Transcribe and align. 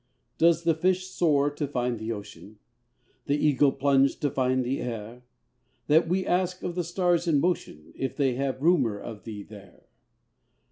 Does 0.39 0.63
the 0.63 0.73
fish 0.73 1.05
soar 1.05 1.51
to 1.51 1.67
find 1.67 1.99
the 1.99 2.11
ocean, 2.11 2.57
The 3.27 3.37
eagle 3.37 3.71
plunge 3.71 4.17
to 4.21 4.31
find 4.31 4.63
the 4.65 4.81
air 4.81 5.21
That 5.85 6.07
we 6.09 6.25
ask 6.25 6.63
of 6.63 6.73
the 6.73 6.83
stars 6.83 7.27
in 7.27 7.39
motion 7.39 7.93
If 7.95 8.15
they 8.15 8.33
have 8.33 8.63
rumour 8.63 8.99
of 8.99 9.25
thee 9.25 9.43
there? 9.43 9.83